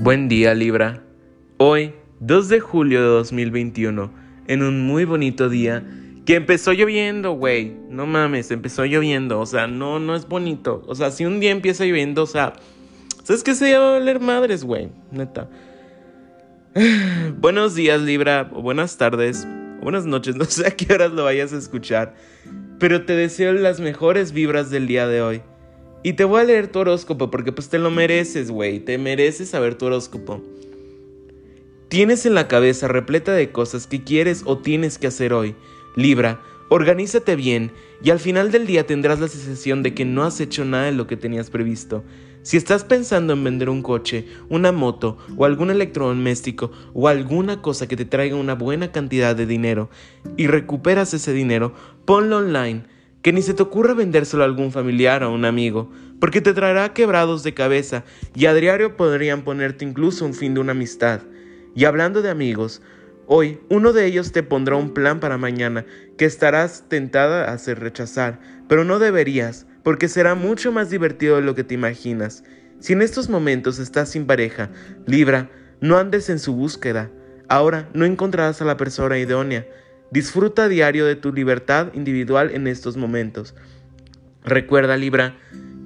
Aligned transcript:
Buen 0.00 0.28
día 0.28 0.54
Libra. 0.54 1.02
Hoy, 1.56 1.92
2 2.20 2.48
de 2.48 2.60
julio 2.60 3.02
de 3.02 3.08
2021, 3.08 4.12
en 4.46 4.62
un 4.62 4.86
muy 4.86 5.04
bonito 5.04 5.48
día, 5.48 5.82
que 6.24 6.36
empezó 6.36 6.72
lloviendo, 6.72 7.32
güey. 7.32 7.74
No 7.90 8.06
mames, 8.06 8.52
empezó 8.52 8.84
lloviendo. 8.84 9.40
O 9.40 9.46
sea, 9.46 9.66
no, 9.66 9.98
no 9.98 10.14
es 10.14 10.28
bonito. 10.28 10.84
O 10.86 10.94
sea, 10.94 11.10
si 11.10 11.24
un 11.24 11.40
día 11.40 11.50
empieza 11.50 11.84
lloviendo, 11.84 12.22
o 12.22 12.26
sea, 12.26 12.52
¿sabes 13.24 13.42
qué 13.42 13.56
se 13.56 13.72
llama 13.72 13.90
valer 13.90 14.20
madres, 14.20 14.62
güey? 14.62 14.88
Neta. 15.10 15.50
Buenos 17.40 17.74
días 17.74 18.00
Libra, 18.00 18.52
o 18.54 18.62
buenas 18.62 18.98
tardes, 18.98 19.48
o 19.80 19.82
buenas 19.82 20.06
noches, 20.06 20.36
no 20.36 20.44
sé 20.44 20.64
a 20.68 20.70
qué 20.70 20.94
horas 20.94 21.10
lo 21.10 21.24
vayas 21.24 21.52
a 21.52 21.58
escuchar. 21.58 22.14
Pero 22.78 23.04
te 23.04 23.16
deseo 23.16 23.52
las 23.52 23.80
mejores 23.80 24.30
vibras 24.30 24.70
del 24.70 24.86
día 24.86 25.08
de 25.08 25.22
hoy. 25.22 25.42
Y 26.08 26.14
te 26.14 26.24
voy 26.24 26.40
a 26.40 26.44
leer 26.44 26.68
tu 26.68 26.78
horóscopo 26.78 27.30
porque 27.30 27.52
pues 27.52 27.68
te 27.68 27.78
lo 27.78 27.90
mereces, 27.90 28.50
güey. 28.50 28.80
Te 28.80 28.96
mereces 28.96 29.50
saber 29.50 29.74
tu 29.74 29.84
horóscopo. 29.84 30.40
Tienes 31.90 32.24
en 32.24 32.34
la 32.34 32.48
cabeza 32.48 32.88
repleta 32.88 33.34
de 33.34 33.52
cosas 33.52 33.86
que 33.86 34.02
quieres 34.02 34.40
o 34.46 34.56
tienes 34.56 34.96
que 34.96 35.06
hacer 35.06 35.34
hoy. 35.34 35.54
Libra, 35.96 36.40
organízate 36.70 37.36
bien 37.36 37.72
y 38.02 38.08
al 38.08 38.20
final 38.20 38.50
del 38.50 38.66
día 38.66 38.86
tendrás 38.86 39.20
la 39.20 39.28
sensación 39.28 39.82
de 39.82 39.92
que 39.92 40.06
no 40.06 40.24
has 40.24 40.40
hecho 40.40 40.64
nada 40.64 40.86
de 40.86 40.92
lo 40.92 41.06
que 41.06 41.18
tenías 41.18 41.50
previsto. 41.50 42.02
Si 42.40 42.56
estás 42.56 42.84
pensando 42.84 43.34
en 43.34 43.44
vender 43.44 43.68
un 43.68 43.82
coche, 43.82 44.24
una 44.48 44.72
moto 44.72 45.18
o 45.36 45.44
algún 45.44 45.70
electrodoméstico 45.70 46.70
o 46.94 47.08
alguna 47.08 47.60
cosa 47.60 47.86
que 47.86 47.98
te 47.98 48.06
traiga 48.06 48.36
una 48.36 48.54
buena 48.54 48.92
cantidad 48.92 49.36
de 49.36 49.44
dinero 49.44 49.90
y 50.38 50.46
recuperas 50.46 51.12
ese 51.12 51.34
dinero, 51.34 51.74
ponlo 52.06 52.38
online 52.38 52.84
que 53.28 53.32
ni 53.34 53.42
se 53.42 53.52
te 53.52 53.62
ocurra 53.62 53.92
vendérselo 53.92 54.42
a 54.42 54.46
algún 54.46 54.72
familiar 54.72 55.22
o 55.22 55.26
a 55.26 55.28
un 55.28 55.44
amigo, 55.44 55.92
porque 56.18 56.40
te 56.40 56.54
traerá 56.54 56.94
quebrados 56.94 57.42
de 57.42 57.52
cabeza 57.52 58.02
y 58.34 58.46
a 58.46 58.54
diario 58.54 58.96
podrían 58.96 59.42
ponerte 59.42 59.84
incluso 59.84 60.24
un 60.24 60.32
fin 60.32 60.54
de 60.54 60.60
una 60.60 60.72
amistad. 60.72 61.20
Y 61.74 61.84
hablando 61.84 62.22
de 62.22 62.30
amigos, 62.30 62.80
hoy 63.26 63.60
uno 63.68 63.92
de 63.92 64.06
ellos 64.06 64.32
te 64.32 64.42
pondrá 64.42 64.76
un 64.76 64.94
plan 64.94 65.20
para 65.20 65.36
mañana 65.36 65.84
que 66.16 66.24
estarás 66.24 66.84
tentada 66.88 67.50
a 67.50 67.52
hacer 67.52 67.80
rechazar, 67.80 68.40
pero 68.66 68.84
no 68.84 68.98
deberías, 68.98 69.66
porque 69.82 70.08
será 70.08 70.34
mucho 70.34 70.72
más 70.72 70.88
divertido 70.88 71.36
de 71.36 71.42
lo 71.42 71.54
que 71.54 71.64
te 71.64 71.74
imaginas. 71.74 72.44
Si 72.80 72.94
en 72.94 73.02
estos 73.02 73.28
momentos 73.28 73.78
estás 73.78 74.08
sin 74.08 74.24
pareja, 74.24 74.70
Libra, 75.04 75.50
no 75.82 75.98
andes 75.98 76.30
en 76.30 76.38
su 76.38 76.54
búsqueda. 76.54 77.10
Ahora 77.46 77.90
no 77.92 78.06
encontrarás 78.06 78.62
a 78.62 78.64
la 78.64 78.78
persona 78.78 79.18
idónea. 79.18 79.66
Disfruta 80.10 80.68
diario 80.68 81.04
de 81.04 81.16
tu 81.16 81.34
libertad 81.34 81.92
individual 81.92 82.50
en 82.54 82.66
estos 82.66 82.96
momentos. 82.96 83.54
Recuerda, 84.42 84.96
Libra, 84.96 85.36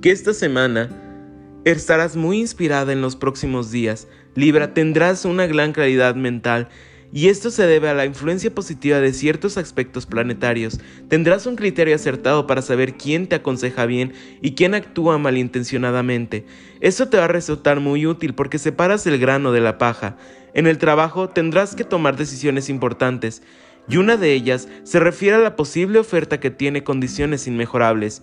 que 0.00 0.12
esta 0.12 0.32
semana 0.32 0.90
estarás 1.64 2.14
muy 2.14 2.38
inspirada 2.38 2.92
en 2.92 3.00
los 3.00 3.16
próximos 3.16 3.72
días. 3.72 4.06
Libra, 4.36 4.74
tendrás 4.74 5.24
una 5.24 5.48
gran 5.48 5.72
claridad 5.72 6.14
mental 6.14 6.68
y 7.12 7.28
esto 7.28 7.50
se 7.50 7.66
debe 7.66 7.88
a 7.88 7.94
la 7.94 8.06
influencia 8.06 8.54
positiva 8.54 9.00
de 9.00 9.12
ciertos 9.12 9.58
aspectos 9.58 10.06
planetarios. 10.06 10.78
Tendrás 11.08 11.46
un 11.46 11.56
criterio 11.56 11.96
acertado 11.96 12.46
para 12.46 12.62
saber 12.62 12.94
quién 12.94 13.26
te 13.26 13.34
aconseja 13.34 13.86
bien 13.86 14.12
y 14.40 14.54
quién 14.54 14.74
actúa 14.74 15.18
malintencionadamente. 15.18 16.46
Eso 16.80 17.08
te 17.08 17.18
va 17.18 17.24
a 17.24 17.28
resultar 17.28 17.80
muy 17.80 18.06
útil 18.06 18.34
porque 18.34 18.58
separas 18.58 19.04
el 19.08 19.18
grano 19.18 19.50
de 19.50 19.60
la 19.60 19.78
paja. 19.78 20.16
En 20.54 20.68
el 20.68 20.78
trabajo 20.78 21.28
tendrás 21.28 21.74
que 21.74 21.84
tomar 21.84 22.16
decisiones 22.16 22.68
importantes 22.68 23.42
y 23.88 23.96
una 23.96 24.16
de 24.16 24.32
ellas 24.32 24.68
se 24.84 25.00
refiere 25.00 25.36
a 25.36 25.40
la 25.40 25.56
posible 25.56 25.98
oferta 25.98 26.40
que 26.40 26.50
tiene 26.50 26.84
condiciones 26.84 27.46
inmejorables, 27.46 28.22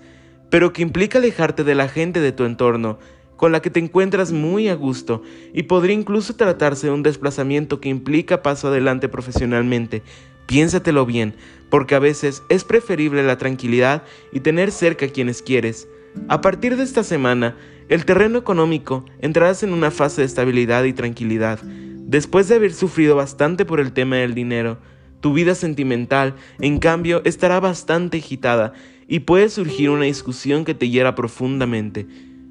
pero 0.49 0.73
que 0.73 0.81
implica 0.81 1.19
alejarte 1.19 1.63
de 1.63 1.75
la 1.75 1.87
gente 1.87 2.21
de 2.21 2.31
tu 2.31 2.45
entorno, 2.45 2.99
con 3.35 3.51
la 3.51 3.61
que 3.61 3.69
te 3.69 3.79
encuentras 3.79 4.31
muy 4.31 4.67
a 4.67 4.75
gusto, 4.75 5.23
y 5.53 5.63
podría 5.63 5.95
incluso 5.95 6.35
tratarse 6.35 6.87
de 6.87 6.93
un 6.93 7.03
desplazamiento 7.03 7.79
que 7.79 7.89
implica 7.89 8.41
paso 8.41 8.67
adelante 8.67 9.07
profesionalmente. 9.07 10.03
Piénsatelo 10.45 11.05
bien, 11.05 11.35
porque 11.69 11.95
a 11.95 11.99
veces 11.99 12.43
es 12.49 12.63
preferible 12.63 13.23
la 13.23 13.37
tranquilidad 13.37 14.03
y 14.33 14.41
tener 14.41 14.71
cerca 14.71 15.05
a 15.05 15.09
quienes 15.09 15.41
quieres. 15.41 15.87
A 16.27 16.41
partir 16.41 16.75
de 16.75 16.83
esta 16.83 17.03
semana, 17.03 17.55
el 17.87 18.03
terreno 18.05 18.39
económico 18.39 19.05
entrarás 19.19 19.63
en 19.63 19.73
una 19.73 19.91
fase 19.91 20.21
de 20.21 20.27
estabilidad 20.27 20.83
y 20.83 20.93
tranquilidad, 20.93 21.59
después 21.61 22.47
de 22.47 22.55
haber 22.55 22.73
sufrido 22.73 23.15
bastante 23.15 23.65
por 23.65 23.79
el 23.79 23.93
tema 23.93 24.17
del 24.17 24.33
dinero, 24.33 24.79
tu 25.19 25.33
vida 25.33 25.55
sentimental, 25.55 26.35
en 26.59 26.79
cambio, 26.79 27.21
estará 27.25 27.59
bastante 27.59 28.17
agitada 28.17 28.73
y 29.07 29.19
puede 29.21 29.49
surgir 29.49 29.89
una 29.89 30.05
discusión 30.05 30.65
que 30.65 30.75
te 30.75 30.89
hiera 30.89 31.15
profundamente. 31.15 32.07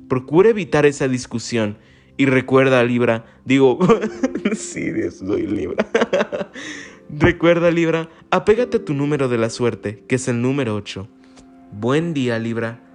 Procura 0.09 0.51
evitar 0.51 0.87
esa 0.87 1.09
discusión 1.09 1.79
y 2.17 2.27
recuerda, 2.27 2.83
Libra, 2.83 3.27
digo, 3.45 3.79
sí, 4.55 4.91
soy 5.11 5.47
Libra. 5.47 5.87
recuerda, 7.11 7.71
Libra, 7.71 8.09
apégate 8.31 8.79
a 8.79 8.85
tu 8.85 8.93
número 8.93 9.29
de 9.29 9.39
la 9.39 9.51
suerte, 9.51 10.03
que 10.09 10.17
es 10.17 10.27
el 10.29 10.43
número 10.43 10.75
8. 10.75 11.09
Buen 11.73 12.15
día, 12.15 12.39
Libra. 12.39 12.88